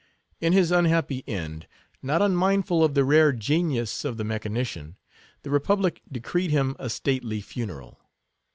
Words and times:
In 0.39 0.51
his 0.51 0.71
unhappy 0.71 1.23
end, 1.27 1.67
not 2.01 2.23
unmindful 2.23 2.83
of 2.83 2.95
the 2.95 3.03
rare 3.05 3.31
genius 3.31 4.03
of 4.03 4.17
the 4.17 4.23
mechanician, 4.23 4.97
the 5.43 5.51
republic 5.51 6.01
decreed 6.11 6.49
him 6.49 6.75
a 6.79 6.89
stately 6.89 7.39
funeral. 7.39 7.99